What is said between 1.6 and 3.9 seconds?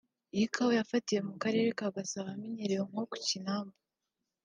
ka Gasabo ahamenyerewe nko ku Kinamba